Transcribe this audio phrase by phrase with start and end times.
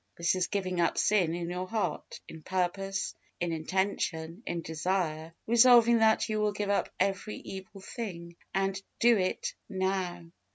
[0.17, 5.99] This is giving up sin in your heart, in purpose, in intention, in desire, resolving
[5.99, 10.31] that you will give up every evil thing, and DO IT NOW.